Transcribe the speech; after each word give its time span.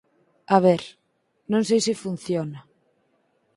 A 0.55 0.57
ver, 0.65 0.81
non 1.51 1.61
sei 1.69 1.79
se 1.87 1.99
funciona. 2.03 2.59